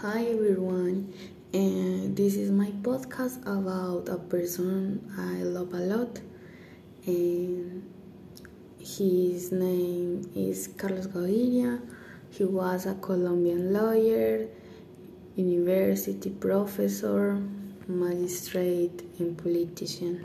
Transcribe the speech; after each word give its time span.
Hi 0.00 0.24
everyone, 0.24 1.12
and 1.52 2.16
this 2.16 2.34
is 2.34 2.50
my 2.50 2.70
podcast 2.80 3.42
about 3.42 4.08
a 4.08 4.16
person 4.16 5.04
I 5.18 5.42
love 5.42 5.74
a 5.74 5.84
lot, 5.92 6.18
and 7.04 7.84
his 8.78 9.52
name 9.52 10.24
is 10.34 10.70
Carlos 10.78 11.06
Gaviria. 11.06 11.82
He 12.30 12.44
was 12.46 12.86
a 12.86 12.94
Colombian 12.94 13.74
lawyer, 13.74 14.48
university 15.36 16.30
professor, 16.30 17.36
magistrate, 17.86 19.02
and 19.18 19.36
politician. 19.36 20.24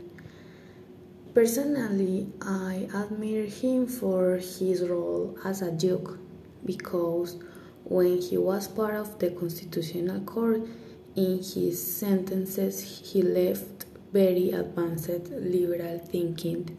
Personally, 1.34 2.32
I 2.40 2.88
admire 2.94 3.44
him 3.44 3.86
for 3.86 4.36
his 4.36 4.88
role 4.88 5.36
as 5.44 5.60
a 5.60 5.70
duke 5.70 6.18
because 6.64 7.36
when 7.88 8.20
he 8.20 8.36
was 8.36 8.66
part 8.68 8.94
of 8.94 9.18
the 9.18 9.30
Constitutional 9.30 10.20
Court, 10.20 10.60
in 11.14 11.38
his 11.38 11.80
sentences 11.80 13.10
he 13.12 13.22
left 13.22 13.86
very 14.12 14.50
advanced 14.50 15.30
liberal 15.30 15.98
thinking 15.98 16.76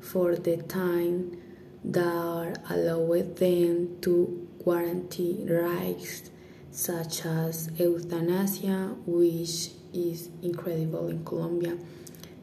for 0.00 0.36
the 0.36 0.56
time 0.56 1.36
that 1.84 2.58
allowed 2.70 3.36
them 3.36 3.98
to 4.00 4.48
guarantee 4.64 5.44
rights 5.48 6.30
such 6.70 7.26
as 7.26 7.70
euthanasia, 7.78 8.94
which 9.06 9.70
is 9.92 10.30
incredible 10.42 11.08
in 11.08 11.24
Colombia 11.24 11.76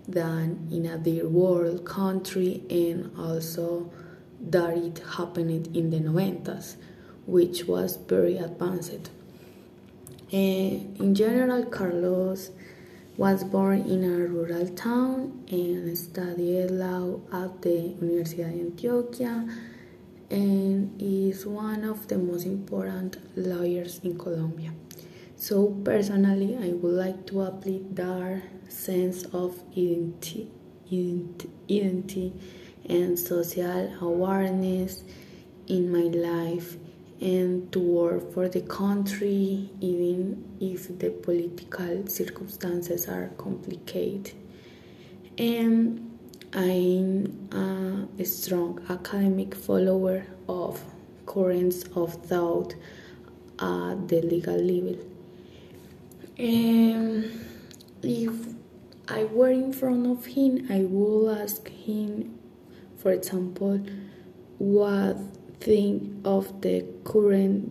than 0.07 0.67
in 0.71 0.85
a 0.85 0.97
third 0.97 1.31
world 1.31 1.85
country 1.85 2.63
and 2.69 3.11
also 3.17 3.91
that 4.39 4.77
it 4.77 5.01
happened 5.17 5.75
in 5.75 5.89
the 5.89 5.99
90s 5.99 6.75
which 7.31 7.63
was 7.65 7.95
very 7.95 8.37
advanced. 8.37 9.09
And 10.33 10.99
in 10.99 11.15
general 11.15 11.63
carlos 11.65 12.51
was 13.15 13.45
born 13.45 13.79
in 13.93 14.03
a 14.03 14.27
rural 14.27 14.67
town 14.69 15.45
and 15.49 15.97
studied 15.97 16.71
law 16.71 17.21
at 17.31 17.61
the 17.61 17.95
universidad 18.01 18.51
de 18.51 18.63
antioquia 18.67 19.47
and 20.29 21.01
is 21.01 21.45
one 21.45 21.85
of 21.85 22.05
the 22.09 22.17
most 22.17 22.45
important 22.45 23.17
lawyers 23.37 24.01
in 24.03 24.17
colombia. 24.17 24.73
So 25.37 25.67
personally, 25.85 26.57
I 26.57 26.73
would 26.73 26.97
like 27.05 27.25
to 27.27 27.41
apply 27.43 27.79
their 27.91 28.43
sense 28.67 29.23
of 29.33 29.57
identity, 29.71 30.49
identity 30.91 32.33
and 32.87 33.17
social 33.17 33.93
awareness 34.01 35.03
in 35.67 35.91
my 35.91 36.07
life 36.29 36.77
and 37.21 37.71
to 37.71 37.79
work 37.79 38.33
for 38.33 38.49
the 38.49 38.61
country 38.61 39.69
even 39.79 40.43
if 40.59 40.97
the 40.99 41.11
political 41.11 42.07
circumstances 42.07 43.07
are 43.07 43.29
complicated. 43.37 44.33
And 45.37 46.17
I'm 46.53 48.09
a 48.19 48.25
strong 48.25 48.83
academic 48.89 49.55
follower 49.55 50.25
of 50.49 50.83
currents 51.25 51.83
of 51.95 52.15
thought 52.25 52.75
at 53.59 54.07
the 54.07 54.21
legal 54.21 54.57
level. 54.57 54.97
And 56.37 57.31
if 58.01 58.33
I 59.07 59.25
were 59.25 59.51
in 59.51 59.71
front 59.71 60.07
of 60.07 60.25
him, 60.25 60.67
I 60.69 60.79
would 60.79 61.37
ask 61.39 61.69
him, 61.69 62.39
for 62.97 63.11
example, 63.11 63.79
what 64.57 65.17
think 65.61 66.25
of 66.25 66.61
the 66.61 66.83
current 67.03 67.69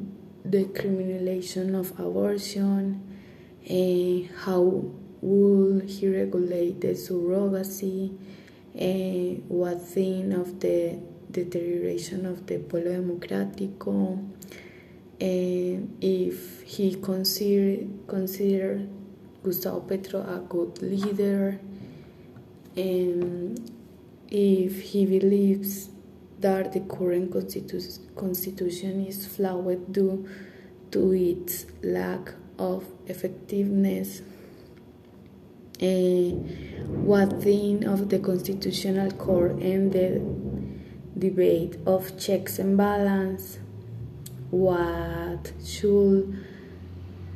decriminalization 0.48 1.74
of 1.74 1.90
abortion 1.98 3.02
and 3.68 4.30
how 4.44 4.84
will 5.20 5.80
he 5.80 6.08
regulate 6.08 6.80
the 6.80 6.94
surrogacy 6.94 8.16
and 8.74 9.42
what 9.48 9.82
think 9.82 10.32
of 10.34 10.60
the 10.60 10.96
deterioration 11.30 12.24
of 12.26 12.46
the 12.46 12.58
polo 12.58 12.92
democrático 12.92 14.24
and 15.20 15.98
if 16.00 16.62
he 16.62 16.94
consider 16.94 17.84
consider 18.06 18.86
Gustavo 19.42 19.80
Petro 19.80 20.20
a 20.20 20.38
good 20.48 20.80
leader 20.80 21.60
and 22.76 23.70
if 24.30 24.80
he 24.80 25.04
believes 25.06 25.90
that 26.40 26.72
the 26.72 26.80
current 26.80 27.30
constitu- 27.30 28.16
constitution 28.16 29.06
is 29.06 29.26
flawed 29.26 29.92
due 29.92 30.28
to 30.90 31.12
its 31.12 31.66
lack 31.82 32.32
of 32.58 32.84
effectiveness. 33.06 34.22
And 35.80 37.06
what 37.06 37.42
think 37.42 37.84
of 37.84 38.08
the 38.08 38.18
constitutional 38.18 39.10
court 39.12 39.52
and 39.52 39.92
the 39.92 40.20
debate 41.18 41.76
of 41.86 42.18
checks 42.18 42.58
and 42.58 42.76
balance 42.76 43.58
what 44.50 45.52
should 45.64 46.36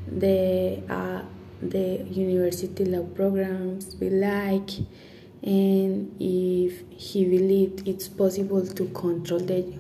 the 0.07 0.83
uh, 0.89 1.23
the 1.63 2.05
university 2.11 2.85
law 2.85 3.05
programs 3.15 3.95
be 3.95 4.11
like 4.11 4.71
and 5.45 6.17
if 6.19 6.83
he 6.91 7.25
believed 7.25 7.87
it's 7.87 8.09
possible 8.09 8.67
to 8.67 8.87
control 8.89 9.41
the 9.41 9.79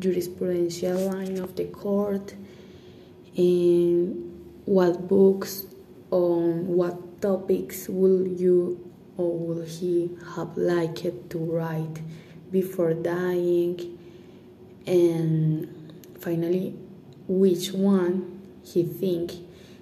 jurisprudential 0.00 1.12
line 1.12 1.38
of 1.38 1.54
the 1.54 1.64
court 1.66 2.34
and 3.36 4.62
what 4.64 5.06
books 5.06 5.66
on 6.10 6.66
what 6.66 7.20
topics 7.20 7.88
will 7.90 8.26
you 8.26 8.90
or 9.18 9.36
will 9.38 9.64
he 9.66 10.10
have 10.34 10.56
liked 10.56 11.30
to 11.30 11.38
write 11.38 12.00
before 12.50 12.94
dying? 12.94 13.98
And 14.86 15.92
finally 16.20 16.74
which 17.26 17.72
one 17.72 18.40
he 18.64 18.84
think 18.84 19.32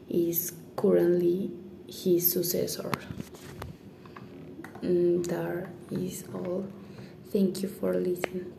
is 0.09 0.53
currently 0.75 1.53
his 1.87 2.33
successor 2.33 2.91
Mm, 4.83 4.83
and 4.83 5.25
that 5.27 5.69
is 5.91 6.25
all. 6.35 6.67
Thank 7.33 7.63
you 7.63 7.69
for 7.69 7.95
listening 7.95 8.53